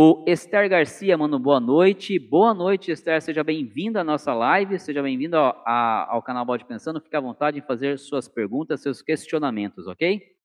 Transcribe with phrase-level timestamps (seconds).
[0.00, 2.20] O Esther Garcia manda boa noite.
[2.20, 3.20] Boa noite, Esther.
[3.20, 4.78] Seja bem-vinda à nossa live.
[4.78, 7.00] Seja bem-vindo ao, canal Bode Pensando.
[7.00, 10.38] Fique à vontade em fazer suas perguntas, seus questionamentos, ok?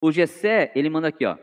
[0.00, 1.36] O Gessé, ele manda aqui, ó.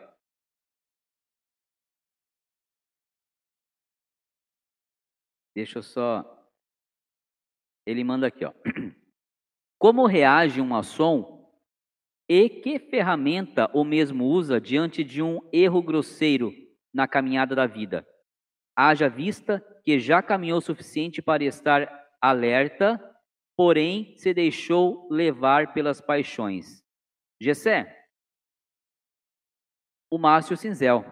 [5.54, 6.50] Deixa eu só.
[7.86, 8.54] Ele manda aqui, ó.
[9.78, 11.33] Como reage um maçom
[12.36, 16.52] e que ferramenta o mesmo usa diante de um erro grosseiro
[16.92, 18.08] na caminhada da vida?
[18.76, 21.88] Haja vista que já caminhou o suficiente para estar
[22.20, 23.00] alerta,
[23.56, 26.84] porém se deixou levar pelas paixões.
[27.40, 28.04] Gessé,
[30.10, 31.06] o maço e o cinzel.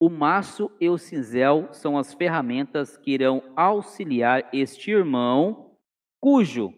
[0.00, 5.78] O maço e o cinzel são as ferramentas que irão auxiliar este irmão,
[6.18, 6.74] cujo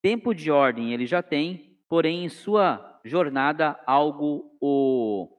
[0.00, 5.32] tempo de ordem ele já tem, porém em sua jornada algo o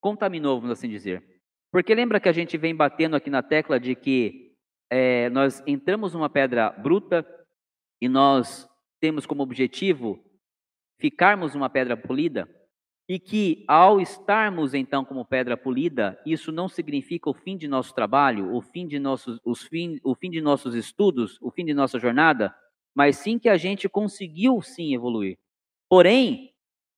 [0.00, 1.22] contaminou, vamos assim dizer.
[1.70, 4.56] Porque lembra que a gente vem batendo aqui na tecla de que
[4.90, 7.24] é, nós entramos numa pedra bruta
[8.00, 8.68] e nós
[9.00, 10.18] temos como objetivo
[11.00, 12.48] ficarmos uma pedra polida?
[13.08, 17.92] E que ao estarmos então como pedra polida, isso não significa o fim de nosso
[17.92, 21.74] trabalho, o fim de nossos, os fim, o fim de nossos estudos, o fim de
[21.74, 22.54] nossa jornada,
[22.94, 25.38] mas sim que a gente conseguiu sim evoluir.
[25.88, 26.50] Porém,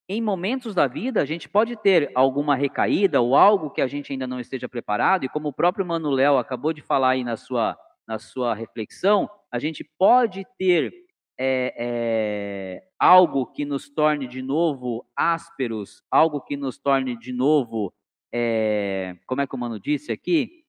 [0.08, 4.12] em momentos da vida, a gente pode ter alguma recaída ou algo que a gente
[4.12, 7.78] ainda não esteja preparado, e como o próprio Manuel acabou de falar aí na sua,
[8.06, 10.92] na sua reflexão, a gente pode ter
[11.38, 17.92] é, é, algo que nos torne de novo ásperos, algo que nos torne de novo,
[18.32, 20.62] é, como é que o Mano disse aqui?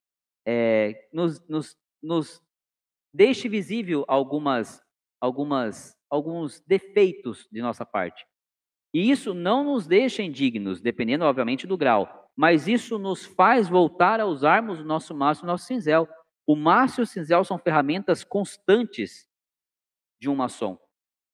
[1.13, 2.41] Nos, nos, nos
[3.13, 4.82] deixe visível algumas
[5.23, 8.25] algumas, alguns defeitos de nossa parte.
[8.93, 12.29] E isso não nos deixa indignos, dependendo, obviamente, do grau.
[12.35, 16.09] Mas isso nos faz voltar a usarmos o nosso maço e o nosso cinzel.
[16.45, 19.25] O maço e o cinzel são ferramentas constantes
[20.19, 20.77] de um maçom.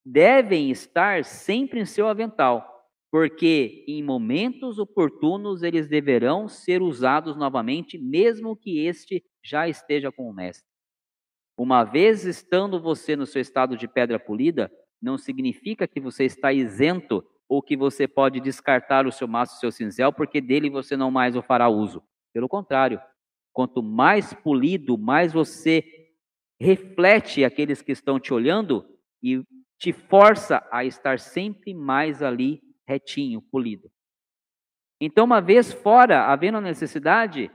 [0.05, 2.63] Devem estar sempre em seu avental,
[3.11, 10.29] porque em momentos oportunos eles deverão ser usados novamente, mesmo que este já esteja com
[10.29, 10.68] o mestre.
[11.59, 14.71] Uma vez estando você no seu estado de pedra polida,
[15.01, 19.59] não significa que você está isento ou que você pode descartar o seu maço o
[19.59, 22.01] seu cinzel, porque dele você não mais o fará uso.
[22.31, 23.01] Pelo contrário,
[23.51, 25.83] quanto mais polido, mais você
[26.57, 28.85] reflete aqueles que estão te olhando
[29.21, 29.43] e
[29.77, 33.91] te força a estar sempre mais ali retinho, polido.
[35.01, 37.51] Então, uma vez fora, havendo a necessidade,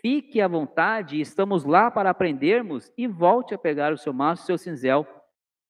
[0.00, 4.56] Fique à vontade, estamos lá para aprendermos e volte a pegar o seu maço, seu
[4.56, 5.06] cinzel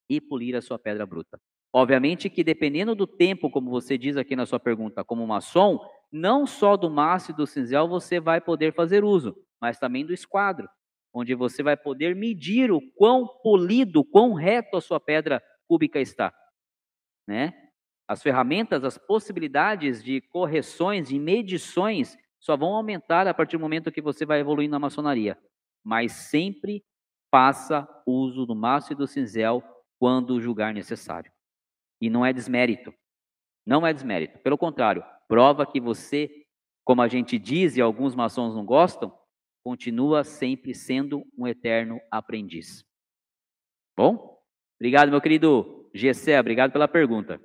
[0.09, 1.41] e polir a sua pedra bruta.
[1.73, 5.79] Obviamente que dependendo do tempo, como você diz aqui na sua pergunta, como maçom,
[6.11, 10.13] não só do maço e do cinzel você vai poder fazer uso, mas também do
[10.13, 10.69] esquadro,
[11.13, 16.33] onde você vai poder medir o quão polido, quão reto a sua pedra cúbica está,
[17.27, 17.53] né?
[18.09, 23.93] As ferramentas, as possibilidades de correções, de medições só vão aumentar a partir do momento
[23.93, 25.39] que você vai evoluindo na maçonaria.
[25.85, 26.85] Mas sempre
[27.31, 29.63] faça uso do maço e do cinzel
[29.99, 31.33] quando julgar necessário.
[32.01, 32.93] E não é desmérito.
[33.67, 34.39] Não é desmérito.
[34.39, 36.31] Pelo contrário, prova que você,
[36.85, 39.13] como a gente diz e alguns maçons não gostam,
[39.65, 42.85] continua sempre sendo um eterno aprendiz.
[43.97, 44.39] Bom?
[44.81, 46.39] Obrigado, meu querido Gessé.
[46.39, 47.41] Obrigado pela pergunta.